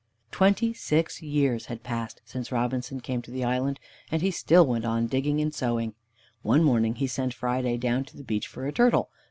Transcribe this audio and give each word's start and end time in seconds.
Twenty 0.31 0.73
six 0.73 1.21
years 1.21 1.67
had 1.67 1.83
passed 1.83 2.23
since 2.25 2.51
Robinson 2.51 3.01
came 3.01 3.21
to 3.21 3.29
the 3.29 3.43
island, 3.43 3.79
and 4.11 4.23
he 4.23 4.31
still 4.31 4.65
went 4.65 4.83
on 4.83 5.05
digging 5.05 5.39
and 5.39 5.53
sowing. 5.53 5.93
One 6.41 6.63
morning 6.63 6.95
he 6.95 7.05
sent 7.05 7.35
Friday 7.35 7.77
down 7.77 8.05
to 8.05 8.17
the 8.17 8.23
beach 8.23 8.47
for 8.47 8.65
a 8.65 8.71
turtle. 8.71 9.11